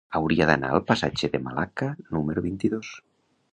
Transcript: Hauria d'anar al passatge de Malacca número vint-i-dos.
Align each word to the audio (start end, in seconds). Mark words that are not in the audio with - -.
Hauria 0.19 0.45
d'anar 0.49 0.71
al 0.77 0.81
passatge 0.87 1.29
de 1.35 1.43
Malacca 1.49 1.91
número 2.17 2.47
vint-i-dos. 2.49 2.93